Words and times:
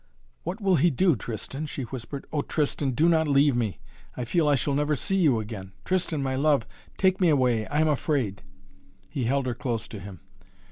"What 0.41 0.59
will 0.59 0.77
he 0.77 0.89
do, 0.89 1.15
Tristan?" 1.15 1.67
she 1.67 1.83
whispered, 1.83 2.25
"Oh, 2.33 2.41
Tristan, 2.41 2.89
do 2.93 3.07
not 3.07 3.27
leave 3.27 3.55
me! 3.55 3.77
I 4.17 4.25
feel 4.25 4.47
I 4.49 4.55
shall 4.55 4.73
never 4.73 4.95
see 4.95 5.17
you 5.17 5.39
again, 5.39 5.73
Tristan 5.85 6.23
my 6.23 6.35
love 6.35 6.65
take 6.97 7.21
me 7.21 7.29
away 7.29 7.67
I 7.67 7.81
am 7.81 7.87
afraid" 7.87 8.41
He 9.11 9.25
held 9.25 9.45
her 9.45 9.53
close 9.53 9.87
to 9.89 9.99
him. 9.99 10.21